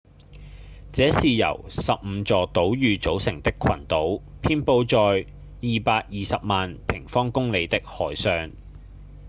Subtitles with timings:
[0.91, 5.31] 這是由15座島嶼組成的群島遍佈在
[5.61, 8.49] 220萬平方公里的海上